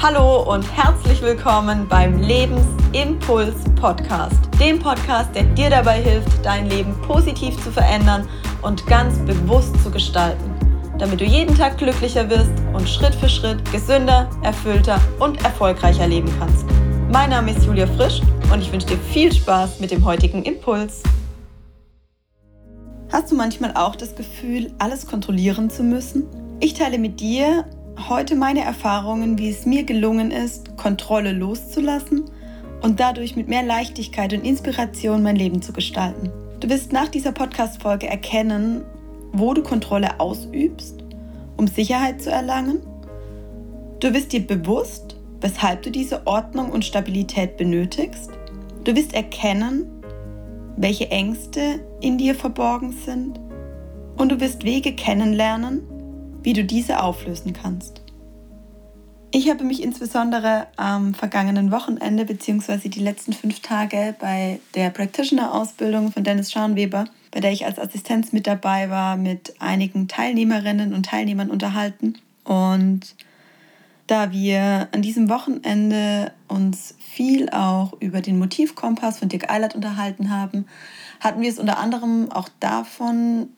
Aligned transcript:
Hallo 0.00 0.44
und 0.54 0.62
herzlich 0.76 1.20
willkommen 1.22 1.88
beim 1.88 2.20
Lebensimpuls 2.20 3.56
Podcast, 3.74 4.38
dem 4.60 4.78
Podcast, 4.78 5.34
der 5.34 5.42
dir 5.42 5.70
dabei 5.70 6.00
hilft, 6.00 6.44
dein 6.44 6.70
Leben 6.70 6.94
positiv 7.02 7.60
zu 7.64 7.72
verändern 7.72 8.28
und 8.62 8.86
ganz 8.86 9.18
bewusst 9.26 9.76
zu 9.82 9.90
gestalten, 9.90 10.54
damit 11.00 11.20
du 11.20 11.24
jeden 11.24 11.52
Tag 11.56 11.78
glücklicher 11.78 12.30
wirst 12.30 12.52
und 12.72 12.88
Schritt 12.88 13.12
für 13.16 13.28
Schritt 13.28 13.58
gesünder, 13.72 14.30
erfüllter 14.44 15.00
und 15.18 15.42
erfolgreicher 15.44 16.06
leben 16.06 16.32
kannst. 16.38 16.64
Mein 17.10 17.30
Name 17.30 17.50
ist 17.50 17.66
Julia 17.66 17.88
Frisch 17.88 18.20
und 18.52 18.60
ich 18.60 18.70
wünsche 18.70 18.86
dir 18.86 18.98
viel 18.98 19.32
Spaß 19.32 19.80
mit 19.80 19.90
dem 19.90 20.04
heutigen 20.04 20.44
Impuls. 20.44 21.02
Hast 23.10 23.32
du 23.32 23.34
manchmal 23.34 23.72
auch 23.74 23.96
das 23.96 24.14
Gefühl, 24.14 24.72
alles 24.78 25.08
kontrollieren 25.08 25.70
zu 25.70 25.82
müssen? 25.82 26.24
Ich 26.60 26.74
teile 26.74 26.98
mit 26.98 27.18
dir 27.18 27.64
heute 28.08 28.36
meine 28.36 28.60
Erfahrungen, 28.60 29.38
wie 29.38 29.50
es 29.50 29.66
mir 29.66 29.84
gelungen 29.84 30.30
ist, 30.30 30.76
Kontrolle 30.76 31.32
loszulassen 31.32 32.24
und 32.82 33.00
dadurch 33.00 33.34
mit 33.34 33.48
mehr 33.48 33.62
Leichtigkeit 33.62 34.32
und 34.32 34.44
Inspiration 34.44 35.22
mein 35.22 35.36
Leben 35.36 35.62
zu 35.62 35.72
gestalten. 35.72 36.30
Du 36.60 36.68
wirst 36.68 36.92
nach 36.92 37.08
dieser 37.08 37.32
Podcast-Folge 37.32 38.06
erkennen, 38.06 38.82
wo 39.32 39.54
du 39.54 39.62
Kontrolle 39.62 40.20
ausübst, 40.20 41.02
um 41.56 41.66
Sicherheit 41.66 42.22
zu 42.22 42.30
erlangen. 42.30 42.80
Du 44.00 44.12
wirst 44.14 44.32
dir 44.32 44.46
bewusst, 44.46 45.16
weshalb 45.40 45.82
du 45.82 45.90
diese 45.90 46.26
Ordnung 46.26 46.70
und 46.70 46.84
Stabilität 46.84 47.56
benötigst. 47.56 48.30
Du 48.84 48.94
wirst 48.94 49.12
erkennen, 49.12 49.86
welche 50.76 51.10
Ängste 51.10 51.80
in 52.00 52.18
dir 52.18 52.34
verborgen 52.34 52.92
sind. 52.92 53.40
Und 54.16 54.32
du 54.32 54.40
wirst 54.40 54.64
Wege 54.64 54.94
kennenlernen, 54.94 55.82
wie 56.42 56.52
du 56.52 56.64
diese 56.64 57.02
auflösen 57.02 57.52
kannst. 57.52 57.97
Ich 59.30 59.50
habe 59.50 59.62
mich 59.64 59.82
insbesondere 59.82 60.68
am 60.76 61.12
vergangenen 61.12 61.70
Wochenende 61.70 62.24
bzw. 62.24 62.88
die 62.88 63.00
letzten 63.00 63.34
fünf 63.34 63.60
Tage 63.60 64.14
bei 64.18 64.58
der 64.74 64.88
Practitioner-Ausbildung 64.88 66.12
von 66.12 66.24
Dennis 66.24 66.50
Scharnweber, 66.50 67.04
bei 67.30 67.40
der 67.40 67.52
ich 67.52 67.66
als 67.66 67.78
Assistenz 67.78 68.32
mit 68.32 68.46
dabei 68.46 68.88
war, 68.88 69.18
mit 69.18 69.54
einigen 69.60 70.08
Teilnehmerinnen 70.08 70.94
und 70.94 71.04
Teilnehmern 71.04 71.50
unterhalten. 71.50 72.14
Und 72.44 73.14
da 74.06 74.32
wir 74.32 74.88
an 74.92 75.02
diesem 75.02 75.28
Wochenende 75.28 76.32
uns 76.48 76.94
viel 76.98 77.50
auch 77.50 77.92
über 78.00 78.22
den 78.22 78.38
Motivkompass 78.38 79.18
von 79.18 79.28
Dirk 79.28 79.50
Eilert 79.50 79.74
unterhalten 79.74 80.30
haben, 80.30 80.64
hatten 81.20 81.42
wir 81.42 81.50
es 81.50 81.58
unter 81.58 81.78
anderem 81.78 82.32
auch 82.32 82.48
davon, 82.60 83.50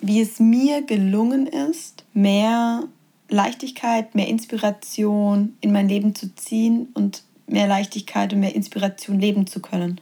wie 0.00 0.20
es 0.20 0.38
mir 0.38 0.82
gelungen 0.82 1.48
ist, 1.48 2.04
mehr 2.14 2.84
Leichtigkeit, 3.30 4.14
mehr 4.14 4.28
Inspiration 4.28 5.56
in 5.60 5.72
mein 5.72 5.88
Leben 5.88 6.14
zu 6.14 6.34
ziehen 6.34 6.88
und 6.94 7.22
mehr 7.46 7.66
Leichtigkeit 7.66 8.32
und 8.32 8.40
mehr 8.40 8.54
Inspiration 8.54 9.18
leben 9.18 9.46
zu 9.46 9.60
können. 9.60 10.00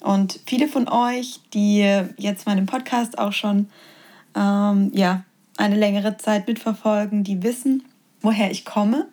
Und 0.00 0.40
viele 0.46 0.68
von 0.68 0.88
euch, 0.88 1.40
die 1.52 1.80
jetzt 2.16 2.46
meinen 2.46 2.66
Podcast 2.66 3.18
auch 3.18 3.32
schon 3.32 3.68
ähm, 4.34 4.90
ja, 4.94 5.24
eine 5.56 5.76
längere 5.76 6.16
Zeit 6.16 6.46
mitverfolgen, 6.46 7.22
die 7.22 7.42
wissen, 7.42 7.84
woher 8.22 8.50
ich 8.50 8.64
komme. 8.64 9.08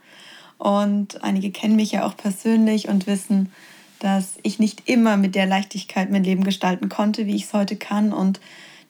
Und 0.58 1.24
einige 1.24 1.52
kennen 1.52 1.76
mich 1.76 1.92
ja 1.92 2.06
auch 2.06 2.16
persönlich 2.16 2.88
und 2.88 3.06
wissen, 3.06 3.52
dass 4.00 4.36
ich 4.44 4.60
nicht 4.60 4.88
immer 4.88 5.18
mit 5.18 5.36
der 5.36 5.46
Leichtigkeit 5.46 6.10
mein 6.10 6.24
Leben 6.24 6.44
gestalten 6.44 6.90
konnte, 6.90 7.26
wie 7.26 7.36
ich 7.36 7.44
es 7.46 7.54
heute 7.54 7.76
kann. 7.76 8.14
Und 8.14 8.40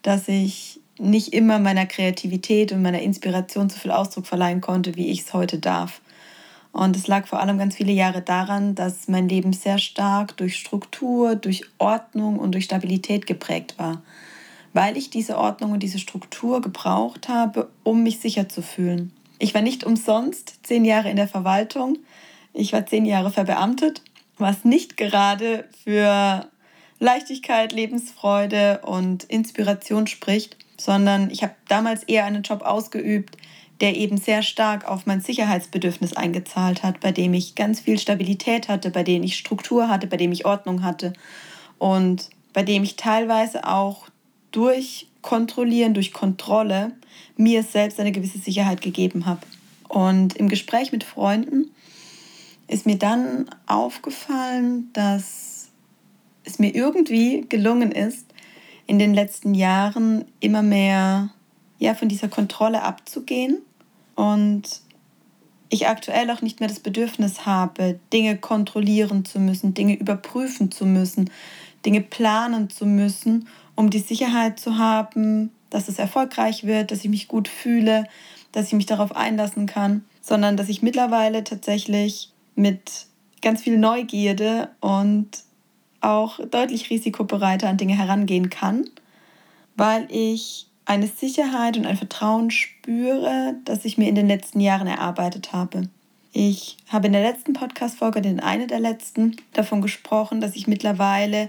dass 0.02 0.28
ich 0.28 0.80
nicht 1.00 1.34
immer 1.34 1.60
meiner 1.60 1.86
Kreativität 1.86 2.72
und 2.72 2.82
meiner 2.82 3.02
Inspiration 3.02 3.70
so 3.70 3.78
viel 3.78 3.92
Ausdruck 3.92 4.28
verleihen 4.28 4.62
konnte, 4.62 4.96
wie 4.96 5.08
ich 5.08 5.22
es 5.22 5.34
heute 5.34 5.60
darf. 5.60 6.02
Und 6.72 6.96
es 6.96 7.08
lag 7.08 7.28
vor 7.28 7.40
allem 7.40 7.58
ganz 7.58 7.76
viele 7.76 7.92
Jahre 7.92 8.22
daran, 8.22 8.76
dass 8.76 9.08
mein 9.08 9.28
Leben 9.28 9.54
sehr 9.54 9.80
stark 9.80 10.38
durch 10.38 10.58
Struktur, 10.58 11.36
durch 11.36 11.64
Ordnung 11.80 12.38
und 12.38 12.52
durch 12.52 12.66
Stabilität 12.66 13.26
geprägt 13.26 13.76
war. 13.78 14.02
Weil 14.74 14.98
ich 14.98 15.10
diese 15.10 15.38
Ordnung 15.38 15.72
und 15.72 15.82
diese 15.82 15.98
Struktur 15.98 16.62
gebraucht 16.62 17.30
habe, 17.30 17.70
um 17.84 18.04
mich 18.04 18.20
sicher 18.20 18.48
zu 18.48 18.62
fühlen. 18.62 19.12
Ich 19.40 19.54
war 19.54 19.62
nicht 19.62 19.84
umsonst 19.84 20.60
zehn 20.64 20.86
Jahre 20.86 21.10
in 21.10 21.16
der 21.16 21.28
Verwaltung. 21.28 21.98
Ich 22.54 22.74
war 22.74 22.86
zehn 22.86 23.06
Jahre 23.06 23.32
verbeamtet, 23.32 24.02
was 24.38 24.64
nicht 24.64 24.98
gerade 24.98 25.68
für 25.84 26.48
Leichtigkeit, 27.00 27.72
Lebensfreude 27.72 28.82
und 28.84 29.24
Inspiration 29.24 30.08
spricht 30.08 30.57
sondern 30.78 31.30
ich 31.30 31.44
habe 31.44 31.56
damals 31.68 32.04
eher 32.04 32.26
einen 32.26 32.44
Job 32.44 32.62
ausgeübt, 32.62 33.38
der 33.82 33.96
eben 33.96 34.18
sehr 34.18 34.42
stark 34.42 34.88
auf 34.88 35.06
mein 35.06 35.22
Sicherheitsbedürfnis 35.22 36.14
eingezahlt 36.14 36.84
hat, 36.84 37.00
bei 37.00 37.12
dem 37.12 37.34
ich 37.34 37.56
ganz 37.56 37.80
viel 37.80 38.00
Stabilität 38.00 38.70
hatte, 38.70 38.90
bei 38.90 39.04
dem 39.04 39.24
ich 39.24 39.38
Struktur 39.38 39.88
hatte, 39.90 40.08
bei 40.08 40.18
dem 40.18 40.32
ich 40.32 40.46
Ordnung 40.46 40.84
hatte 40.84 41.14
und 41.78 42.30
bei 42.54 42.64
dem 42.64 42.84
ich 42.84 42.96
teilweise 42.96 43.68
auch 43.68 44.08
durch 44.52 45.08
Kontrollieren, 45.22 45.94
durch 45.94 46.14
Kontrolle 46.14 46.94
mir 47.36 47.64
selbst 47.64 48.00
eine 48.00 48.12
gewisse 48.12 48.40
Sicherheit 48.40 48.82
gegeben 48.82 49.26
habe. 49.26 49.42
Und 49.90 50.36
im 50.36 50.48
Gespräch 50.48 50.92
mit 50.92 51.04
Freunden 51.04 51.70
ist 52.68 52.86
mir 52.86 52.98
dann 52.98 53.50
aufgefallen, 53.66 54.90
dass 54.94 55.70
es 56.44 56.60
mir 56.60 56.74
irgendwie 56.74 57.46
gelungen 57.48 57.92
ist, 57.92 58.27
in 58.88 59.00
den 59.00 59.14
letzten 59.14 59.54
Jahren 59.54 60.26
immer 60.40 60.64
mehr 60.64 61.30
ja, 61.80 61.94
von 61.94 62.10
dieser 62.10 62.30
Kontrolle 62.30 62.82
abzugehen 62.82 63.60
und 64.16 64.64
ich 65.70 65.88
aktuell 65.88 66.32
auch 66.32 66.42
nicht 66.42 66.60
mehr 66.60 66.70
das 66.70 66.80
Bedürfnis 66.80 67.46
habe, 67.46 68.00
Dinge 68.14 68.38
kontrollieren 68.38 69.26
zu 69.26 69.40
müssen, 69.40 69.74
Dinge 69.74 69.96
überprüfen 69.96 70.72
zu 70.72 70.86
müssen, 70.86 71.30
Dinge 71.86 72.02
planen 72.02 72.70
zu 72.70 72.86
müssen, 72.86 73.48
um 73.76 73.90
die 73.90 74.00
Sicherheit 74.00 74.60
zu 74.60 74.78
haben, 74.78 75.52
dass 75.70 75.90
es 75.90 76.00
erfolgreich 76.00 76.64
wird, 76.64 76.92
dass 76.92 77.04
ich 77.04 77.10
mich 77.10 77.28
gut 77.28 77.48
fühle, 77.48 78.06
dass 78.54 78.68
ich 78.68 78.74
mich 78.74 78.86
darauf 78.86 79.16
einlassen 79.16 79.66
kann, 79.66 80.06
sondern 80.22 80.58
dass 80.58 80.70
ich 80.70 80.82
mittlerweile 80.82 81.44
tatsächlich 81.44 82.32
mit 82.56 83.08
ganz 83.42 83.62
viel 83.62 83.78
Neugierde 83.78 84.70
und 84.80 85.30
auch 86.02 86.40
deutlich 86.50 86.90
risikobereiter 86.90 87.70
an 87.70 87.78
Dinge 87.78 87.98
herangehen 87.98 88.50
kann, 88.50 88.90
weil 89.76 90.08
ich 90.10 90.68
eine 90.86 91.08
Sicherheit 91.08 91.78
und 91.78 91.86
ein 91.86 91.98
Vertrauen 91.98 92.50
spüre, 92.50 93.56
das 93.66 93.84
ich 93.86 93.98
mir 93.98 94.08
in 94.08 94.16
den 94.16 94.28
letzten 94.28 94.60
Jahren 94.60 94.88
erarbeitet 94.88 95.52
habe. 95.54 95.90
Ich 96.32 96.78
habe 96.88 97.08
in 97.08 97.14
der 97.14 97.24
letzten 97.24 97.54
Podcast-Folge, 97.54 98.20
in 98.20 98.40
einer 98.40 98.68
der 98.68 98.80
letzten, 98.80 99.36
davon 99.54 99.82
gesprochen, 99.82 100.40
dass 100.40 100.56
ich 100.56 100.68
mittlerweile 100.68 101.48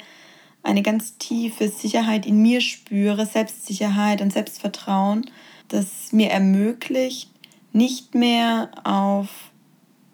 eine 0.63 0.83
ganz 0.83 1.19
tiefe 1.19 1.69
Sicherheit 1.69 2.27
in 2.27 2.43
mir 2.43 2.61
spüre, 2.61 3.27
Selbstsicherheit 3.27 4.21
und 4.21 4.33
Selbstvertrauen, 4.33 5.31
das 5.69 6.13
mir 6.13 6.31
ermöglicht, 6.31 7.31
nicht 7.73 8.15
mehr 8.15 8.71
auf 8.85 9.29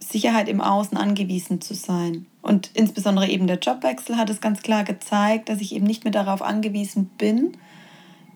Sicherheit 0.00 0.48
im 0.48 0.60
Außen 0.60 0.98
angewiesen 0.98 1.60
zu 1.60 1.74
sein. 1.74 2.26
Und 2.44 2.70
insbesondere 2.74 3.26
eben 3.26 3.46
der 3.46 3.58
Jobwechsel 3.58 4.18
hat 4.18 4.28
es 4.28 4.42
ganz 4.42 4.60
klar 4.60 4.84
gezeigt, 4.84 5.48
dass 5.48 5.62
ich 5.62 5.74
eben 5.74 5.86
nicht 5.86 6.04
mehr 6.04 6.12
darauf 6.12 6.42
angewiesen 6.42 7.06
bin, 7.16 7.56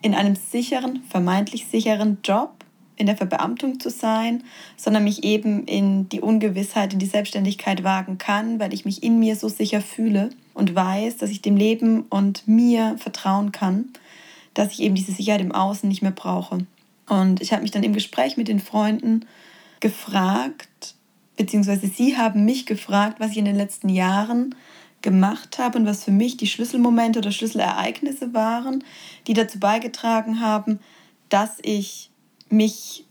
in 0.01 0.15
einem 0.15 0.35
sicheren, 0.35 1.03
vermeintlich 1.11 1.67
sicheren 1.67 2.17
Job 2.25 2.53
in 2.97 3.05
der 3.05 3.19
Verbeamtung 3.19 3.81
zu 3.81 3.91
sein, 3.91 4.45
sondern 4.79 5.05
mich 5.05 5.25
eben 5.25 5.67
in 5.67 6.09
die 6.09 6.23
Ungewissheit, 6.23 6.95
in 6.95 6.99
die 6.99 7.07
Selbstständigkeit 7.07 7.85
wagen 7.85 8.17
kann, 8.17 8.59
weil 8.59 8.73
ich 8.73 8.87
mich 8.87 9.03
in 9.03 9.19
mir 9.19 9.37
so 9.37 9.47
sicher 9.51 9.83
fühle 9.83 10.31
und 10.55 10.75
weiß, 10.75 11.19
dass 11.19 11.29
ich 11.29 11.43
dem 11.43 11.59
Leben 11.59 12.07
und 12.09 12.49
mir 12.49 12.97
vertrauen 12.97 13.53
kann, 13.53 13.91
dass 14.55 14.73
ich 14.73 14.81
eben 14.81 14.95
diese 14.95 15.13
Sicherheit 15.13 15.43
im 15.43 15.53
Außen 15.53 15.87
nicht 15.87 16.01
mehr 16.01 16.13
brauche. 16.13 16.67
Und 17.11 17.43
ich 17.43 17.53
habe 17.53 17.61
mich 17.61 17.73
dann 17.73 17.83
im 17.83 17.93
Gespräch 17.93 18.39
mit 18.39 18.49
den 18.49 18.59
Freunden 18.61 19.27
gefragt, 19.81 20.95
beziehungsweise 21.39 21.87
Sie 21.87 22.19
haben 22.19 22.45
mich 22.45 22.67
gefragt, 22.67 23.21
was 23.21 23.31
ich 23.31 23.39
in 23.39 23.47
den 23.47 23.57
letzten 23.57 23.89
Jahren 23.89 24.55
gemacht 25.01 25.59
habe 25.59 25.79
und 25.79 25.87
was 25.87 26.05
für 26.05 26.11
mich 26.11 26.37
die 26.37 26.49
Schlüsselmomente 26.49 27.21
oder 27.21 27.31
Schlüsselereignisse 27.31 28.35
waren, 28.35 28.85
die 29.27 29.33
dazu 29.33 29.59
beigetragen 29.59 30.41
haben, 30.41 30.81
dass 31.29 31.59
ich 31.63 32.11
mich 32.51 33.07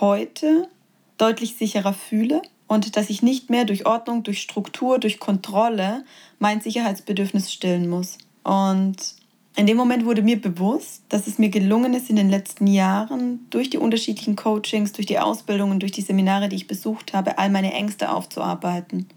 heute 0.00 0.68
deutlich 1.16 1.56
sicherer 1.56 1.94
fühle 1.94 2.42
und 2.68 2.96
dass 2.96 3.10
ich 3.10 3.22
nicht 3.22 3.50
mehr 3.50 3.64
durch 3.64 3.86
Ordnung, 3.86 4.22
durch 4.22 4.40
Struktur, 4.42 4.98
durch 4.98 5.18
Kontrolle 5.18 6.04
mein 6.38 6.60
Sicherheitsbedürfnis 6.60 7.52
stillen 7.52 7.88
muss. 7.88 8.18
Und 8.44 9.14
in 9.56 9.66
dem 9.66 9.76
Moment 9.76 10.04
wurde 10.04 10.22
mir 10.22 10.40
bewusst, 10.40 11.02
dass 11.08 11.26
es 11.26 11.38
mir 11.38 11.50
gelungen 11.50 11.92
ist, 11.94 12.08
in 12.08 12.16
den 12.16 12.30
letzten 12.30 12.66
Jahren 12.66 13.46
durch 13.50 13.68
die 13.68 13.78
unterschiedlichen 13.78 14.36
Coachings, 14.36 14.92
durch 14.92 15.06
die 15.06 15.18
Ausbildungen, 15.18 15.80
durch 15.80 15.92
die 15.92 16.02
Seminare, 16.02 16.48
die 16.48 16.56
ich 16.56 16.66
besucht 16.66 17.12
habe, 17.12 17.38
all 17.38 17.50
meine 17.50 17.72
Ängste 17.72 18.12
aufzuarbeiten. 18.12 19.08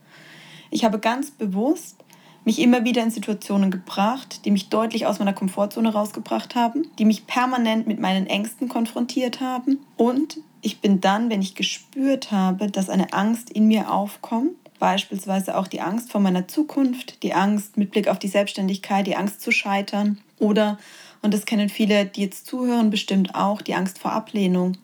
Ich 0.72 0.84
habe 0.84 1.00
ganz 1.00 1.32
bewusst 1.32 1.98
mich 2.46 2.60
immer 2.60 2.84
wieder 2.84 3.04
in 3.04 3.12
Situationen 3.12 3.72
gebracht, 3.72 4.44
die 4.44 4.52
mich 4.52 4.70
deutlich 4.70 5.06
aus 5.06 5.20
meiner 5.20 5.34
Komfortzone 5.34 5.94
rausgebracht 5.94 6.56
haben, 6.56 6.88
die 7.00 7.06
mich 7.06 7.26
permanent 7.26 7.88
mit 7.88 8.00
meinen 8.00 8.28
Ängsten 8.28 8.68
konfrontiert 8.68 9.40
haben 9.40 9.80
und 9.96 10.40
ich 10.66 10.80
bin 10.80 11.02
dann, 11.02 11.30
wenn 11.30 11.42
ich 11.42 11.56
gespürt 11.56 12.32
habe, 12.32 12.72
dass 12.72 12.90
eine 12.90 13.12
Angst 13.12 13.50
in 13.50 13.68
mir 13.68 13.92
aufkommt, 13.92 14.56
beispielsweise 14.84 15.56
auch 15.58 15.70
die 15.70 15.80
Angst 15.80 16.12
vor 16.12 16.20
meiner 16.20 16.50
Zukunft, 16.50 17.24
die 17.24 17.34
Angst 17.34 17.78
mit 17.78 17.92
Blick 17.92 18.10
auf 18.10 18.20
die 18.20 18.28
Selbstständigkeit, 18.28 19.08
die 19.08 19.16
Angst 19.16 19.40
zu 19.40 19.50
scheitern 19.50 20.18
oder, 20.40 20.78
und 21.22 21.34
das 21.34 21.46
kennen 21.46 21.70
viele, 21.70 22.06
die 22.06 22.24
jetzt 22.24 22.48
zuhören, 22.48 22.90
bestimmt 22.90 23.34
auch, 23.34 23.62
die 23.62 23.76
Angst 23.76 23.98
vor 23.98 24.12
Ablehnung. 24.12 24.76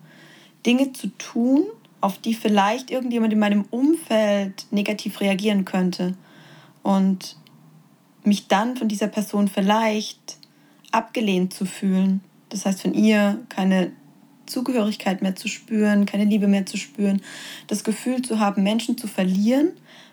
Dinge 0.65 0.93
zu 0.93 1.07
tun, 1.17 1.65
auf 1.99 2.17
die 2.17 2.33
vielleicht 2.33 2.91
irgendjemand 2.91 3.33
in 3.33 3.39
meinem 3.39 3.65
Umfeld 3.71 4.67
negativ 4.71 5.19
reagieren 5.19 5.65
könnte 5.65 6.15
und 6.81 7.35
mich 8.23 8.47
dann 8.47 8.77
von 8.77 8.87
dieser 8.87 9.09
Person 9.09 9.49
vielleicht 9.49 10.37
abgelehnt 10.93 11.53
zu 11.53 11.65
fühlen. 11.65 12.21
Das 12.47 12.65
heißt, 12.65 12.83
von 12.83 12.93
ihr 12.93 13.41
keine 13.49 13.91
Zugehörigkeit 14.49 15.21
mehr 15.21 15.35
zu 15.35 15.47
spüren, 15.47 16.05
keine 16.05 16.25
Liebe 16.25 16.47
mehr 16.47 16.65
zu 16.65 16.77
spüren, 16.77 17.21
das 17.67 17.83
Gefühl 17.83 18.21
zu 18.21 18.39
haben, 18.39 18.63
Menschen 18.63 18.97
zu 18.97 19.07
verlieren, 19.07 19.71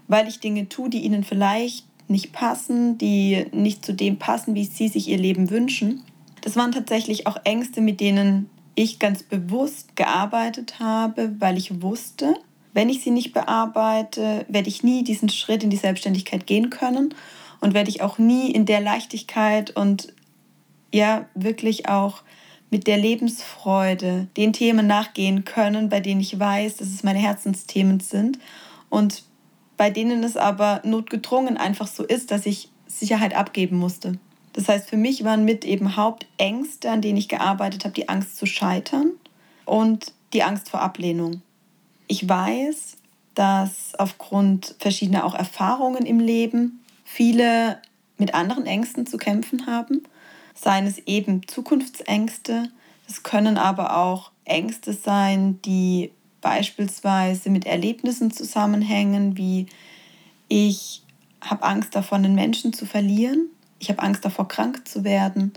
weil 0.08 0.28
ich 0.28 0.40
Dinge 0.40 0.68
tue, 0.68 0.90
die 0.90 1.00
ihnen 1.00 1.24
vielleicht 1.24 1.84
nicht 2.08 2.32
passen, 2.32 2.98
die 2.98 3.46
nicht 3.52 3.84
zu 3.84 3.92
dem 3.92 4.18
passen, 4.18 4.54
wie 4.54 4.64
sie 4.64 4.88
sich 4.88 5.08
ihr 5.08 5.18
Leben 5.18 5.50
wünschen. 5.50 6.02
Das 6.42 6.54
waren 6.54 6.70
tatsächlich 6.70 7.26
auch 7.26 7.38
Ängste, 7.44 7.80
mit 7.80 8.00
denen 8.00 8.48
ich 8.76 8.98
ganz 8.98 9.22
bewusst 9.22 9.96
gearbeitet 9.96 10.78
habe, 10.78 11.34
weil 11.40 11.56
ich 11.56 11.82
wusste, 11.82 12.34
wenn 12.72 12.90
ich 12.90 13.02
sie 13.02 13.10
nicht 13.10 13.32
bearbeite, 13.32 14.44
werde 14.48 14.68
ich 14.68 14.84
nie 14.84 15.02
diesen 15.02 15.30
Schritt 15.30 15.64
in 15.64 15.70
die 15.70 15.78
Selbstständigkeit 15.78 16.46
gehen 16.46 16.70
können 16.70 17.14
und 17.60 17.74
werde 17.74 17.88
ich 17.88 18.02
auch 18.02 18.18
nie 18.18 18.50
in 18.50 18.66
der 18.66 18.80
Leichtigkeit 18.80 19.74
und 19.74 20.12
ja 20.92 21.26
wirklich 21.34 21.88
auch 21.88 22.22
mit 22.76 22.86
der 22.86 22.98
Lebensfreude 22.98 24.26
den 24.36 24.52
Themen 24.52 24.86
nachgehen 24.86 25.46
können, 25.46 25.88
bei 25.88 26.00
denen 26.00 26.20
ich 26.20 26.38
weiß, 26.38 26.76
dass 26.76 26.88
es 26.88 27.02
meine 27.02 27.20
Herzensthemen 27.20 28.00
sind 28.00 28.38
und 28.90 29.22
bei 29.78 29.88
denen 29.88 30.22
es 30.22 30.36
aber 30.36 30.82
notgedrungen 30.84 31.56
einfach 31.56 31.86
so 31.86 32.04
ist, 32.04 32.30
dass 32.30 32.44
ich 32.44 32.68
Sicherheit 32.86 33.34
abgeben 33.34 33.78
musste. 33.78 34.18
Das 34.52 34.68
heißt, 34.68 34.90
für 34.90 34.98
mich 34.98 35.24
waren 35.24 35.46
mit 35.46 35.64
eben 35.64 35.96
Hauptängste, 35.96 36.90
an 36.90 37.00
denen 37.00 37.16
ich 37.16 37.30
gearbeitet 37.30 37.86
habe, 37.86 37.94
die 37.94 38.10
Angst 38.10 38.36
zu 38.36 38.44
scheitern 38.44 39.12
und 39.64 40.12
die 40.34 40.42
Angst 40.42 40.68
vor 40.68 40.82
Ablehnung. 40.82 41.40
Ich 42.08 42.28
weiß, 42.28 42.98
dass 43.34 43.94
aufgrund 43.98 44.74
verschiedener 44.80 45.24
auch 45.24 45.34
Erfahrungen 45.34 46.04
im 46.04 46.20
Leben 46.20 46.84
viele 47.06 47.80
mit 48.18 48.34
anderen 48.34 48.66
Ängsten 48.66 49.06
zu 49.06 49.16
kämpfen 49.16 49.66
haben 49.66 50.02
seien 50.56 50.86
es 50.86 50.98
eben 50.98 51.46
Zukunftsängste, 51.46 52.70
es 53.08 53.22
können 53.22 53.56
aber 53.58 53.96
auch 53.96 54.32
Ängste 54.44 54.92
sein, 54.92 55.60
die 55.62 56.10
beispielsweise 56.40 57.50
mit 57.50 57.66
Erlebnissen 57.66 58.30
zusammenhängen, 58.30 59.36
wie 59.36 59.66
ich 60.48 61.02
habe 61.40 61.62
Angst 61.62 61.94
davor, 61.94 62.18
einen 62.18 62.34
Menschen 62.34 62.72
zu 62.72 62.86
verlieren, 62.86 63.46
ich 63.78 63.90
habe 63.90 64.02
Angst 64.02 64.24
davor, 64.24 64.48
krank 64.48 64.88
zu 64.88 65.04
werden, 65.04 65.52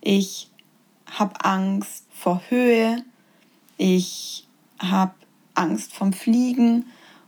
ich 0.00 0.50
habe 1.06 1.44
Angst 1.44 2.06
vor 2.12 2.42
Höhe, 2.48 3.04
ich 3.76 4.46
habe 4.78 5.12
Angst 5.54 5.94
vom 5.94 6.12
Fliegen. 6.12 6.86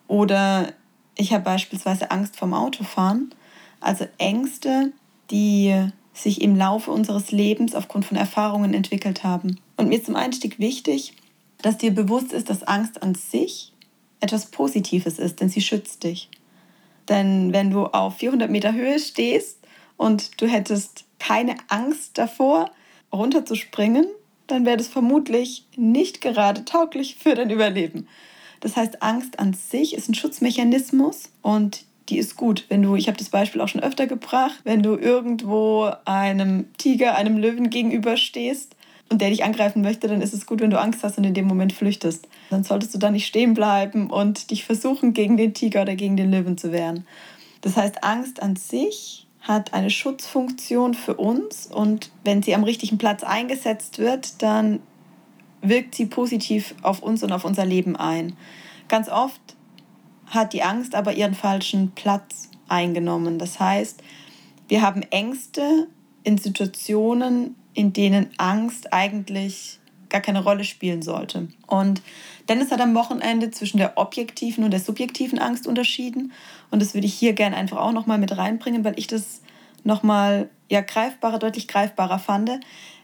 Oder 0.09 0.73
ich 1.17 1.33
habe 1.33 1.45
beispielsweise 1.45 2.11
Angst 2.11 2.37
vom 2.37 2.55
Autofahren. 2.55 3.35
Also 3.81 4.07
Ängste, 4.19 4.93
die 5.31 5.89
sich 6.15 6.43
im 6.43 6.57
Laufe 6.57 6.91
unseres 6.91 7.33
Lebens 7.33 7.75
aufgrund 7.75 8.05
von 8.05 8.17
Erfahrungen 8.17 8.75
entwickelt 8.75 9.25
haben. 9.25 9.59
Und 9.77 9.89
mir 9.89 9.97
ist 9.97 10.07
zum 10.07 10.17
Einstieg 10.17 10.59
wichtig, 10.59 11.15
dass 11.63 11.79
dir 11.79 11.95
bewusst 11.95 12.33
ist, 12.33 12.51
dass 12.51 12.63
Angst 12.63 13.03
an 13.03 13.15
sich 13.15 13.73
etwas 14.21 14.47
Positives 14.47 15.19
ist, 15.19 15.41
denn 15.41 15.49
sie 15.49 15.61
schützt 15.61 16.05
dich. 16.05 16.29
Denn 17.09 17.53
wenn 17.53 17.71
du 17.71 17.87
auf 17.87 18.17
400 18.19 18.51
Meter 18.51 18.73
Höhe 18.73 18.99
stehst 18.99 19.59
und 19.97 20.41
du 20.41 20.47
hättest 20.47 21.05
keine 21.19 21.57
Angst 21.69 22.19
davor, 22.19 22.71
runterzuspringen, 23.13 24.07
dann 24.47 24.65
wäre 24.67 24.77
das 24.77 24.89
vermutlich 24.89 25.67
nicht 25.77 26.21
gerade 26.21 26.65
tauglich 26.65 27.17
für 27.17 27.35
dein 27.35 27.51
Überleben. 27.51 28.09
Das 28.61 28.77
heißt, 28.77 29.03
Angst 29.03 29.39
an 29.39 29.55
sich 29.55 29.95
ist 29.95 30.09
ein 30.09 30.15
Schutzmechanismus 30.15 31.31
und 31.43 31.85
die 32.09 32.19
ist 32.19 32.37
gut. 32.37 32.67
Wenn 32.69 32.83
du, 32.83 32.97
ich 32.97 33.09
habe 33.09 33.19
das 33.19 33.29
Beispiel 33.29 33.61
auch 33.61 33.69
schon 33.69 33.83
öfter 33.83 34.07
gebracht, 34.07 34.61
wenn 34.65 34.83
du 34.83 34.97
irgendwo 34.97 35.91
einem 36.05 36.67
Tiger, 36.79 37.15
einem 37.15 37.39
Löwen 37.39 37.71
gegenüberstehst 37.71 38.77
und 39.09 39.21
der 39.21 39.31
dich 39.31 39.45
angreifen 39.45 39.83
möchte, 39.83 40.09
dann 40.09 40.23
ist 40.23 40.35
es 40.35 40.47
gut, 40.47 40.61
wenn 40.61 40.71
du 40.71 40.81
Angst 40.81 41.05
hast 41.05 41.19
und 41.19 41.25
in 41.25 41.35
dem 41.35 41.47
Moment 41.47 41.73
flüchtest. 41.73 42.29
Dann 42.51 42.65
solltest 42.65 42.95
du 42.95 42.99
da 42.99 43.11
nicht 43.11 43.27
stehen 43.27 43.55
bleiben 43.55 44.11
und 44.11 44.51
dich 44.51 44.65
versuchen, 44.65 45.13
gegen 45.13 45.37
den 45.37 45.55
Tiger 45.55 45.83
oder 45.83 45.95
gegen 45.95 46.17
den 46.17 46.31
Löwen 46.31 46.59
zu 46.59 46.73
wehren. 46.73 47.07
Das 47.61 47.77
heißt, 47.77 48.03
Angst 48.03 48.43
an 48.43 48.57
sich 48.57 49.27
hat 49.41 49.75
eine 49.75 49.91
Schutzfunktion 49.91 50.95
für 50.95 51.15
uns 51.15 51.67
und 51.67 52.11
wenn 52.25 52.43
sie 52.43 52.55
am 52.55 52.65
richtigen 52.65 52.99
Platz 52.99 53.25
eingesetzt 53.25 53.99
wird, 53.99 54.43
dann 54.43 54.81
wirkt 55.63 55.95
sie 55.95 56.07
positiv 56.07 56.75
auf 56.83 57.03
uns 57.03 57.23
und 57.23 57.33
auf 57.33 57.45
unser 57.45 57.65
Leben 57.65 57.97
ein. 57.97 58.37
Ganz 58.89 59.09
oft 59.09 59.41
hat 60.33 60.53
die 60.55 60.63
Angst 60.63 60.95
aber 60.95 61.13
ihren 61.15 61.35
falschen 61.35 61.93
Platz 61.93 62.49
eingenommen. 62.69 63.39
Das 63.39 63.61
heißt, 63.61 64.03
wir 64.69 64.83
haben 64.83 65.03
Ängste 65.11 65.89
in 66.25 66.39
Situationen, 66.39 67.55
in 67.75 67.93
denen 67.93 68.31
Angst 68.39 68.93
eigentlich 68.93 69.79
gar 70.09 70.21
keine 70.21 70.43
Rolle 70.43 70.65
spielen 70.65 71.03
sollte. 71.03 71.49
Und 71.67 72.03
Dennis 72.49 72.71
hat 72.71 72.81
am 72.81 72.95
Wochenende 72.95 73.51
zwischen 73.51 73.79
der 73.79 73.99
objektiven 73.99 74.65
und 74.65 74.71
der 74.71 74.81
subjektiven 74.81 75.39
Angst 75.39 75.67
unterschieden. 75.67 76.33
Und 76.71 76.81
das 76.81 76.95
würde 76.95 77.07
ich 77.07 77.15
hier 77.15 77.33
gerne 77.35 77.57
einfach 77.57 77.79
auch 77.79 77.93
nochmal 77.93 78.19
mit 78.19 78.37
reinbringen, 78.37 78.85
weil 78.85 78.99
ich 78.99 79.07
das 79.07 79.43
nochmal 79.85 80.49
ja, 80.71 80.81
greifbarer, 80.81 81.39
deutlich 81.39 81.69
greifbarer 81.69 82.19
fand. 82.19 82.51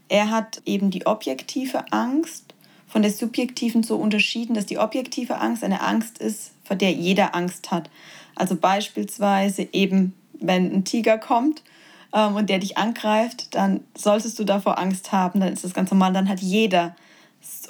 Er 0.08 0.30
hat 0.30 0.62
eben 0.64 0.90
die 0.90 1.06
objektive 1.06 1.92
Angst 1.92 2.54
von 2.86 3.02
der 3.02 3.12
subjektiven 3.12 3.82
so 3.82 3.96
unterschieden, 3.96 4.54
dass 4.54 4.66
die 4.66 4.78
objektive 4.78 5.38
Angst 5.38 5.62
eine 5.62 5.82
Angst 5.82 6.18
ist, 6.18 6.52
vor 6.68 6.76
der 6.76 6.92
jeder 6.92 7.34
Angst 7.34 7.72
hat. 7.72 7.90
Also 8.36 8.54
beispielsweise 8.54 9.66
eben, 9.72 10.14
wenn 10.38 10.72
ein 10.72 10.84
Tiger 10.84 11.18
kommt 11.18 11.64
ähm, 12.12 12.36
und 12.36 12.48
der 12.48 12.60
dich 12.60 12.78
angreift, 12.78 13.54
dann 13.56 13.80
solltest 13.96 14.38
du 14.38 14.44
davor 14.44 14.78
Angst 14.78 15.10
haben, 15.10 15.40
dann 15.40 15.52
ist 15.52 15.64
das 15.64 15.74
ganz 15.74 15.90
normal, 15.90 16.12
dann 16.12 16.28
hat 16.28 16.40
jeder 16.40 16.94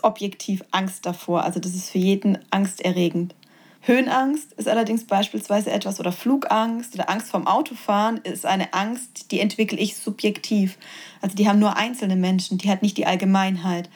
objektiv 0.02 0.62
Angst 0.70 1.06
davor. 1.06 1.44
Also 1.44 1.60
das 1.60 1.74
ist 1.74 1.90
für 1.90 1.98
jeden 1.98 2.38
angsterregend. 2.50 3.34
Höhenangst 3.80 4.52
ist 4.54 4.68
allerdings 4.68 5.04
beispielsweise 5.04 5.70
etwas 5.70 6.00
oder 6.00 6.12
Flugangst 6.12 6.94
oder 6.94 7.08
Angst 7.08 7.30
vorm 7.30 7.46
Autofahren 7.46 8.18
ist 8.18 8.44
eine 8.44 8.74
Angst, 8.74 9.30
die 9.30 9.40
entwickle 9.40 9.78
ich 9.78 9.96
subjektiv. 9.96 10.76
Also 11.22 11.36
die 11.36 11.48
haben 11.48 11.58
nur 11.58 11.76
einzelne 11.76 12.16
Menschen, 12.16 12.58
die 12.58 12.68
hat 12.68 12.82
nicht 12.82 12.98
die 12.98 13.06
Allgemeinheit. 13.06 13.88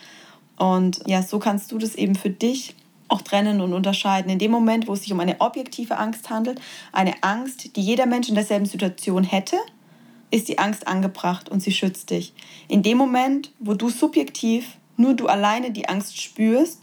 Und 0.57 1.03
ja, 1.07 1.23
so 1.23 1.39
kannst 1.39 1.73
du 1.73 1.79
das 1.79 1.97
eben 1.97 2.15
für 2.15 2.31
dich 2.31 2.75
auch 3.13 3.23
trennen 3.23 3.61
und 3.61 3.73
unterscheiden. 3.73 4.31
In 4.31 4.39
dem 4.39 4.51
Moment, 4.51 4.89
wo 4.89 4.95
es 4.95 5.03
sich 5.03 5.13
um 5.13 5.21
eine 5.21 5.41
objektive 5.41 5.99
Angst 5.99 6.31
handelt, 6.31 6.61
eine 6.93 7.15
Angst, 7.23 7.77
die 7.77 7.83
jeder 7.83 8.07
Mensch 8.07 8.29
in 8.29 8.35
derselben 8.35 8.67
Situation 8.67 9.23
hätte, 9.23 9.57
ist 10.31 10.49
die 10.49 10.59
Angst 10.59 10.89
angebracht 10.89 11.49
und 11.49 11.61
sie 11.61 11.73
schützt 11.73 12.11
dich. 12.11 12.33
In 12.69 12.83
dem 12.83 12.97
Moment, 12.97 13.53
wo 13.59 13.75
du 13.75 13.91
subjektiv 13.91 14.79
nur 14.97 15.15
du 15.15 15.27
alleine 15.27 15.71
die 15.71 15.89
Angst 15.89 16.21
spürst 16.21 16.81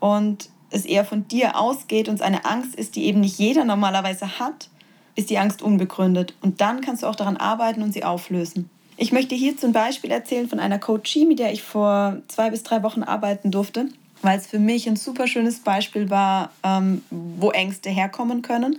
und 0.00 0.50
es 0.70 0.84
eher 0.84 1.04
von 1.04 1.26
dir 1.28 1.58
ausgeht 1.58 2.08
und 2.08 2.16
es 2.16 2.20
eine 2.20 2.44
Angst 2.44 2.74
ist, 2.74 2.96
die 2.96 3.04
eben 3.04 3.20
nicht 3.20 3.38
jeder 3.38 3.64
normalerweise 3.64 4.38
hat, 4.38 4.68
ist 5.14 5.30
die 5.30 5.38
Angst 5.38 5.62
unbegründet. 5.62 6.34
Und 6.40 6.60
dann 6.60 6.80
kannst 6.80 7.02
du 7.02 7.06
auch 7.06 7.16
daran 7.16 7.36
arbeiten 7.36 7.82
und 7.82 7.92
sie 7.92 8.04
auflösen. 8.04 8.70
Ich 8.96 9.12
möchte 9.12 9.34
hier 9.34 9.56
zum 9.56 9.72
Beispiel 9.72 10.10
erzählen 10.10 10.48
von 10.48 10.60
einer 10.60 10.78
Coachie, 10.78 11.26
mit 11.26 11.38
der 11.38 11.52
ich 11.52 11.62
vor 11.62 12.18
zwei 12.28 12.50
bis 12.50 12.62
drei 12.62 12.82
Wochen 12.82 13.02
arbeiten 13.02 13.50
durfte, 13.50 13.88
weil 14.22 14.38
es 14.38 14.46
für 14.46 14.58
mich 14.58 14.88
ein 14.88 14.96
super 14.96 15.26
schönes 15.26 15.60
Beispiel 15.60 16.10
war, 16.10 16.50
ähm, 16.62 17.02
wo 17.10 17.50
Ängste 17.50 17.90
herkommen 17.90 18.42
können, 18.42 18.78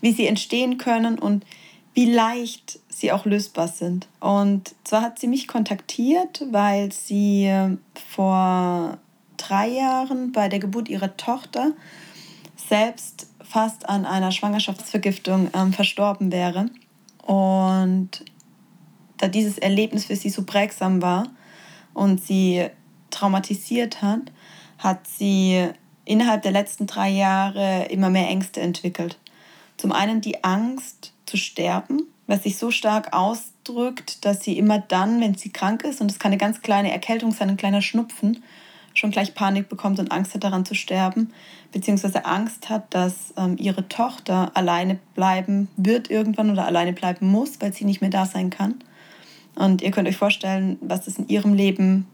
wie 0.00 0.12
sie 0.12 0.26
entstehen 0.26 0.78
können 0.78 1.18
und 1.18 1.44
wie 1.94 2.10
leicht 2.10 2.78
sie 2.88 3.12
auch 3.12 3.26
lösbar 3.26 3.68
sind. 3.68 4.06
Und 4.20 4.74
zwar 4.84 5.02
hat 5.02 5.18
sie 5.18 5.26
mich 5.26 5.48
kontaktiert, 5.48 6.44
weil 6.50 6.92
sie 6.92 7.46
äh, 7.46 7.76
vor 8.10 8.98
drei 9.36 9.68
Jahren 9.68 10.32
bei 10.32 10.48
der 10.48 10.58
Geburt 10.58 10.88
ihrer 10.88 11.16
Tochter 11.16 11.72
selbst 12.56 13.26
fast 13.42 13.88
an 13.88 14.06
einer 14.06 14.32
Schwangerschaftsvergiftung 14.32 15.50
ähm, 15.54 15.72
verstorben 15.72 16.32
wäre. 16.32 16.70
Und 17.26 18.24
da 19.18 19.28
dieses 19.28 19.58
Erlebnis 19.58 20.06
für 20.06 20.16
sie 20.16 20.30
so 20.30 20.44
prägsam 20.44 21.02
war 21.02 21.28
und 21.94 22.22
sie 22.22 22.66
traumatisiert 23.10 24.00
hat, 24.02 24.32
hat 24.82 25.06
sie 25.06 25.68
innerhalb 26.04 26.42
der 26.42 26.52
letzten 26.52 26.86
drei 26.86 27.10
Jahre 27.10 27.86
immer 27.90 28.10
mehr 28.10 28.28
Ängste 28.28 28.60
entwickelt. 28.60 29.18
Zum 29.76 29.92
einen 29.92 30.20
die 30.20 30.44
Angst 30.44 31.12
zu 31.26 31.36
sterben, 31.36 32.02
was 32.26 32.42
sich 32.42 32.56
so 32.58 32.70
stark 32.70 33.12
ausdrückt, 33.12 34.24
dass 34.24 34.42
sie 34.42 34.58
immer 34.58 34.78
dann, 34.78 35.20
wenn 35.20 35.34
sie 35.34 35.50
krank 35.50 35.84
ist, 35.84 36.00
und 36.00 36.10
es 36.10 36.18
kann 36.18 36.30
eine 36.30 36.38
ganz 36.38 36.62
kleine 36.62 36.92
Erkältung 36.92 37.32
sein, 37.32 37.50
ein 37.50 37.56
kleiner 37.56 37.82
Schnupfen, 37.82 38.42
schon 38.94 39.10
gleich 39.10 39.34
Panik 39.34 39.68
bekommt 39.68 39.98
und 39.98 40.12
Angst 40.12 40.34
hat, 40.34 40.44
daran 40.44 40.64
zu 40.64 40.74
sterben, 40.74 41.32
beziehungsweise 41.72 42.26
Angst 42.26 42.68
hat, 42.68 42.94
dass 42.94 43.32
ähm, 43.36 43.56
ihre 43.58 43.88
Tochter 43.88 44.50
alleine 44.54 44.98
bleiben 45.14 45.68
wird 45.76 46.10
irgendwann 46.10 46.50
oder 46.50 46.66
alleine 46.66 46.92
bleiben 46.92 47.26
muss, 47.26 47.60
weil 47.60 47.72
sie 47.72 47.84
nicht 47.84 48.00
mehr 48.00 48.10
da 48.10 48.26
sein 48.26 48.50
kann. 48.50 48.74
Und 49.54 49.82
ihr 49.82 49.90
könnt 49.90 50.08
euch 50.08 50.16
vorstellen, 50.16 50.78
was 50.80 51.04
das 51.06 51.18
in 51.18 51.28
ihrem 51.28 51.54
Leben 51.54 52.06